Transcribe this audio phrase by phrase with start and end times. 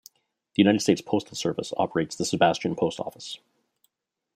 [0.55, 3.37] The United States Postal Service operates the Sebastian Post Office.